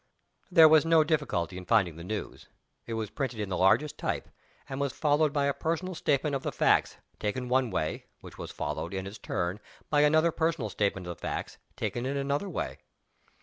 [0.49, 2.47] There was no difficulty in finding the news.
[2.87, 4.29] It was printed in the largest type,
[4.67, 8.49] and was followed by a personal statement of the facts, taken one way which was
[8.49, 9.59] followed, in its turn,
[9.91, 12.79] by another personal statement of the facts, taken in another way.